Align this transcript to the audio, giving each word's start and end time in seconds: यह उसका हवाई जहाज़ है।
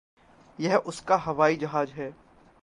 यह 0.59 0.77
उसका 0.77 1.15
हवाई 1.15 1.55
जहाज़ 1.55 1.89
है। 1.89 2.13